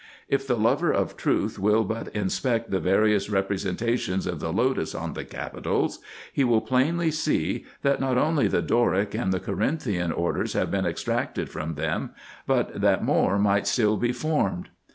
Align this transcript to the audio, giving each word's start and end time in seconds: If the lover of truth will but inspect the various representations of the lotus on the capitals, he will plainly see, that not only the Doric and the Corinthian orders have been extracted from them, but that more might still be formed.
If 0.27 0.47
the 0.47 0.57
lover 0.57 0.91
of 0.91 1.15
truth 1.15 1.59
will 1.59 1.83
but 1.83 2.07
inspect 2.15 2.71
the 2.71 2.79
various 2.79 3.29
representations 3.29 4.25
of 4.25 4.39
the 4.39 4.51
lotus 4.51 4.95
on 4.95 5.13
the 5.13 5.23
capitals, 5.23 5.99
he 6.33 6.43
will 6.43 6.61
plainly 6.61 7.11
see, 7.11 7.65
that 7.83 8.01
not 8.01 8.17
only 8.17 8.47
the 8.47 8.63
Doric 8.63 9.13
and 9.13 9.31
the 9.31 9.39
Corinthian 9.39 10.11
orders 10.11 10.53
have 10.53 10.71
been 10.71 10.87
extracted 10.87 11.49
from 11.51 11.75
them, 11.75 12.09
but 12.47 12.81
that 12.81 13.03
more 13.03 13.37
might 13.37 13.67
still 13.67 13.95
be 13.95 14.11
formed. 14.11 14.69